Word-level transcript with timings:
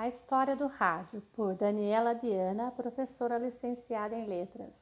A 0.00 0.08
História 0.08 0.56
do 0.56 0.66
Rádio, 0.66 1.20
por 1.34 1.54
Daniela 1.54 2.14
Diana, 2.14 2.70
professora 2.70 3.36
licenciada 3.36 4.16
em 4.16 4.26
Letras. 4.26 4.72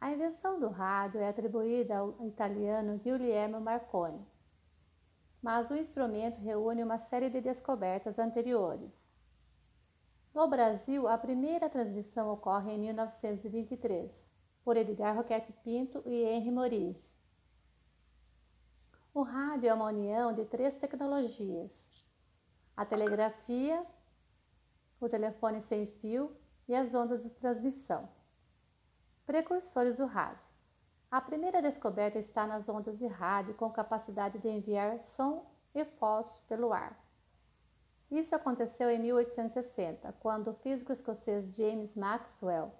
A 0.00 0.12
invenção 0.12 0.60
do 0.60 0.68
rádio 0.68 1.20
é 1.20 1.28
atribuída 1.28 1.96
ao 1.98 2.24
italiano 2.24 2.98
Guglielmo 2.98 3.60
Marconi, 3.60 4.24
mas 5.42 5.68
o 5.68 5.74
instrumento 5.74 6.38
reúne 6.38 6.84
uma 6.84 6.98
série 6.98 7.30
de 7.30 7.40
descobertas 7.40 8.16
anteriores. 8.16 8.92
No 10.32 10.46
Brasil, 10.46 11.08
a 11.08 11.18
primeira 11.18 11.68
transmissão 11.68 12.32
ocorre 12.32 12.74
em 12.74 12.78
1923, 12.78 14.08
por 14.64 14.76
Edgar 14.76 15.16
Roquette 15.16 15.52
Pinto 15.64 16.00
e 16.06 16.22
Henry 16.22 16.52
Morise. 16.52 17.04
O 19.12 19.22
rádio 19.22 19.68
é 19.68 19.74
uma 19.74 19.86
união 19.86 20.32
de 20.32 20.44
três 20.44 20.76
tecnologias: 20.76 21.72
a 22.76 22.84
telegrafia, 22.84 23.84
o 25.04 25.08
telefone 25.08 25.62
sem 25.62 25.86
fio 26.00 26.36
e 26.68 26.74
as 26.74 26.92
ondas 26.94 27.22
de 27.22 27.30
transmissão. 27.30 28.08
Precursores 29.26 29.96
do 29.96 30.06
rádio. 30.06 30.42
A 31.10 31.20
primeira 31.20 31.60
descoberta 31.60 32.18
está 32.18 32.46
nas 32.46 32.68
ondas 32.68 32.98
de 32.98 33.06
rádio 33.06 33.54
com 33.54 33.70
capacidade 33.70 34.38
de 34.38 34.48
enviar 34.48 34.98
som 35.16 35.46
e 35.74 35.84
fotos 35.84 36.36
pelo 36.48 36.72
ar. 36.72 36.98
Isso 38.10 38.34
aconteceu 38.34 38.90
em 38.90 38.98
1860, 38.98 40.14
quando 40.20 40.48
o 40.48 40.54
físico 40.54 40.92
escocês 40.92 41.54
James 41.54 41.94
Maxwell 41.94 42.72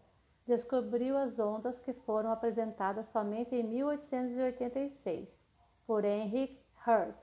descobriu 0.46 1.16
as 1.16 1.38
ondas 1.38 1.78
que 1.80 1.92
foram 1.92 2.30
apresentadas 2.30 3.06
somente 3.12 3.54
em 3.54 3.62
1886 3.62 5.28
por 5.86 6.04
Henry 6.04 6.58
Hertz. 6.84 7.22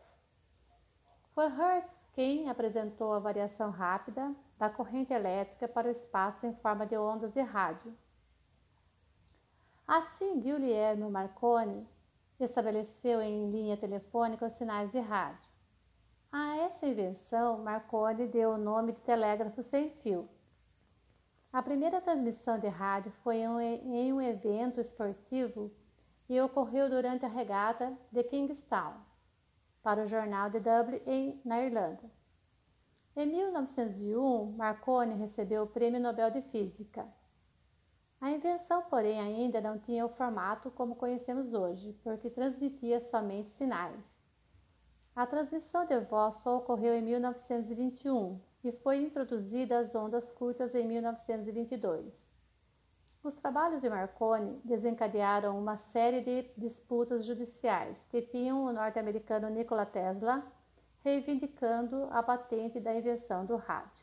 Foi 1.33 1.47
Hertz 1.47 1.98
quem 2.19 2.49
apresentou 2.49 3.13
a 3.13 3.19
variação 3.19 3.69
rápida 3.69 4.35
da 4.57 4.69
corrente 4.69 5.13
elétrica 5.13 5.69
para 5.69 5.87
o 5.87 5.91
espaço 5.91 6.45
em 6.45 6.53
forma 6.55 6.85
de 6.85 6.97
ondas 6.97 7.31
de 7.31 7.39
rádio. 7.39 7.95
Assim, 9.87 10.33
Guglielmo 10.33 11.09
Marconi 11.09 11.87
estabeleceu 12.37 13.21
em 13.21 13.49
linha 13.49 13.77
telefônica 13.77 14.47
os 14.47 14.53
sinais 14.57 14.91
de 14.91 14.99
rádio. 14.99 15.49
A 16.29 16.57
essa 16.57 16.85
invenção, 16.85 17.59
Marconi 17.59 18.27
deu 18.27 18.49
o 18.49 18.57
nome 18.57 18.91
de 18.91 18.99
telégrafo 18.99 19.63
sem 19.63 19.89
fio. 20.01 20.27
A 21.53 21.63
primeira 21.63 22.01
transmissão 22.01 22.59
de 22.59 22.67
rádio 22.67 23.13
foi 23.23 23.37
em 23.37 24.11
um 24.11 24.21
evento 24.21 24.81
esportivo 24.81 25.71
e 26.27 26.41
ocorreu 26.41 26.89
durante 26.89 27.23
a 27.23 27.29
regata 27.29 27.97
de 28.11 28.21
Kingstown, 28.25 29.08
para 29.81 30.03
o 30.03 30.07
jornal 30.07 30.49
de 30.49 30.59
Dublin, 30.59 31.41
na 31.43 31.61
Irlanda. 31.61 32.03
Em 33.15 33.25
1901, 33.25 34.51
Marconi 34.53 35.15
recebeu 35.15 35.63
o 35.63 35.67
Prêmio 35.67 35.99
Nobel 35.99 36.31
de 36.31 36.41
Física. 36.43 37.07
A 38.21 38.31
invenção, 38.31 38.83
porém, 38.83 39.19
ainda 39.19 39.61
não 39.61 39.79
tinha 39.79 40.05
o 40.05 40.09
formato 40.09 40.69
como 40.71 40.95
conhecemos 40.95 41.53
hoje, 41.53 41.93
porque 42.03 42.29
transmitia 42.29 42.99
somente 43.09 43.49
sinais. 43.51 43.99
A 45.15 45.25
transmissão 45.25 45.85
de 45.85 45.99
voz 46.01 46.35
só 46.37 46.57
ocorreu 46.57 46.93
em 46.93 47.01
1921 47.01 48.39
e 48.63 48.71
foi 48.71 49.01
introduzida 49.01 49.79
as 49.79 49.93
ondas 49.95 50.29
curtas 50.31 50.75
em 50.75 50.87
1922. 50.87 52.28
Os 53.21 53.33
trabalhos 53.33 53.81
de 53.81 53.89
Marconi 53.89 54.61
desencadearam 54.63 55.59
uma 55.59 55.75
série 55.77 56.21
de 56.21 56.49
disputas 56.57 57.25
judiciais 57.25 57.97
que 58.09 58.21
tinham 58.21 58.63
o 58.63 58.71
norte-americano 58.71 59.49
Nikola 59.49 59.85
Tesla 59.85 60.41
reivindicando 61.03 62.07
a 62.11 62.23
patente 62.23 62.79
da 62.79 62.95
invenção 62.95 63.45
do 63.45 63.57
rádio. 63.57 63.98